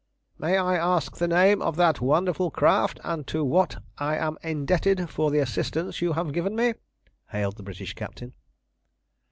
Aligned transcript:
"May 0.39 0.57
I 0.57 0.77
ask 0.77 1.17
the 1.17 1.27
name 1.27 1.61
of 1.61 1.75
that 1.75 2.01
wonderful 2.01 2.49
craft, 2.49 2.99
and 3.03 3.27
to 3.27 3.43
what 3.45 3.83
I 3.99 4.17
am 4.17 4.39
indebted 4.41 5.11
for 5.11 5.29
the 5.29 5.37
assistance 5.37 6.01
you 6.01 6.13
have 6.13 6.33
given 6.33 6.55
me?" 6.55 6.73
hailed 7.29 7.57
the 7.57 7.61
British 7.61 7.93
captain. 7.93 8.33